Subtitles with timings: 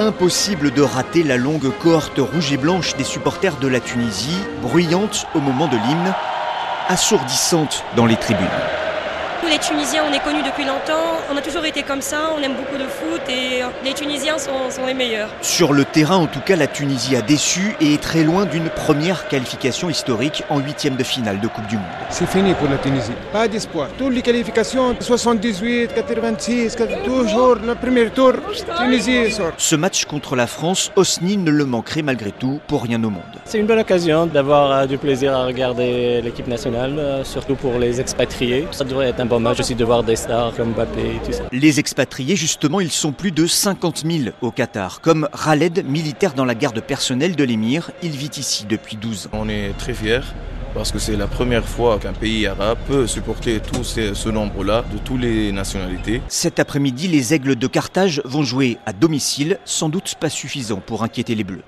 [0.00, 5.26] Impossible de rater la longue cohorte rouge et blanche des supporters de la Tunisie, bruyante
[5.34, 6.14] au moment de l'hymne,
[6.88, 8.48] assourdissante dans les tribunes.
[9.42, 12.42] Nous les Tunisiens, on est connus depuis longtemps, on a toujours été comme ça, on
[12.42, 15.30] aime beaucoup le foot et les Tunisiens sont, sont les meilleurs.
[15.40, 18.68] Sur le terrain, en tout cas, la Tunisie a déçu et est très loin d'une
[18.68, 21.86] première qualification historique en huitième de finale de Coupe du Monde.
[22.10, 23.12] C'est fini pour la Tunisie.
[23.32, 23.88] Pas d'espoir.
[23.96, 28.32] Toutes les qualifications, 78, 86, toujours le premier tour,
[28.78, 29.52] Tunisie sort.
[29.56, 33.22] Ce match contre la France, Osni ne le manquerait malgré tout pour rien au monde.
[33.46, 37.78] C'est une bonne occasion d'avoir euh, du plaisir à regarder l'équipe nationale, euh, surtout pour
[37.78, 38.68] les expatriés.
[38.70, 41.30] Ça devrait être un bon match aussi de voir des stars comme Mbappé et tout
[41.30, 41.44] ça.
[41.52, 45.00] Les expatriés, justement, ils sont plus de 50 000 au Qatar.
[45.00, 49.30] Comme Khaled, militaire dans la garde personnelle de l'émir, il vit ici depuis 12 ans.
[49.32, 50.22] On est très fiers
[50.74, 54.84] parce que c'est la première fois qu'un pays arabe peut supporter tout ce, ce nombre-là
[54.92, 56.22] de toutes les nationalités.
[56.26, 61.04] Cet après-midi, les Aigles de Carthage vont jouer à domicile, sans doute pas suffisant pour
[61.04, 61.62] inquiéter les Bleus.